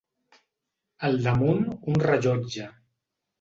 [1.09, 1.61] Al damunt
[1.93, 2.67] un rellotge.